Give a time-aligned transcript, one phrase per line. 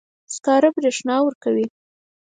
[0.33, 1.65] سکاره برېښنا ورکوي.